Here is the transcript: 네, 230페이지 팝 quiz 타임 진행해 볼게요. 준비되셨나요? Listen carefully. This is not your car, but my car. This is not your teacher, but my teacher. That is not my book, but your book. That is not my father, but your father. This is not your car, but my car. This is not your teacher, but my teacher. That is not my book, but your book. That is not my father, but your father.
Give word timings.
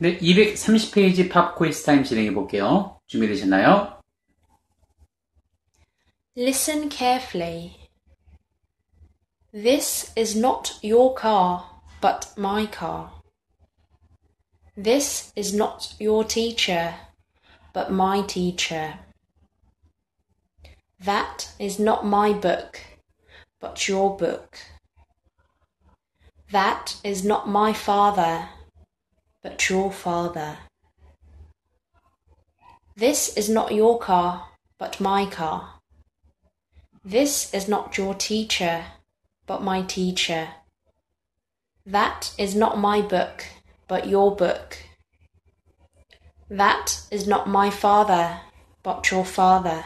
네, 0.00 0.18
230페이지 0.18 1.30
팝 1.30 1.56
quiz 1.56 1.84
타임 1.84 2.04
진행해 2.04 2.32
볼게요. 2.34 3.00
준비되셨나요? 3.06 4.00
Listen 6.36 6.90
carefully. 6.90 7.76
This 9.52 10.12
is 10.16 10.36
not 10.36 10.78
your 10.82 11.14
car, 11.14 11.64
but 12.02 12.28
my 12.36 12.66
car. 12.66 13.10
This 14.76 15.32
is 15.34 15.56
not 15.56 15.94
your 15.98 16.24
teacher, 16.24 16.94
but 17.72 17.90
my 17.90 18.20
teacher. 18.26 18.98
That 21.02 21.48
is 21.58 21.78
not 21.78 22.04
my 22.04 22.34
book, 22.34 22.80
but 23.60 23.88
your 23.88 24.14
book. 24.14 24.58
That 26.52 26.96
is 27.02 27.24
not 27.24 27.48
my 27.48 27.72
father, 27.72 28.50
but 29.41 29.69
your 29.69 29.91
father. 29.91 30.57
This 32.95 33.35
is 33.35 33.49
not 33.49 33.73
your 33.73 33.97
car, 33.99 34.49
but 34.77 34.99
my 34.99 35.25
car. 35.25 35.79
This 37.03 37.53
is 37.53 37.67
not 37.67 37.97
your 37.97 38.13
teacher, 38.13 38.85
but 39.47 39.63
my 39.63 39.81
teacher. 39.81 40.49
That 41.85 42.33
is 42.37 42.55
not 42.55 42.77
my 42.77 43.01
book, 43.01 43.45
but 43.87 44.07
your 44.07 44.35
book. 44.35 44.77
That 46.49 47.01
is 47.09 47.25
not 47.25 47.47
my 47.47 47.69
father, 47.69 48.41
but 48.83 49.09
your 49.09 49.25
father. 49.25 49.83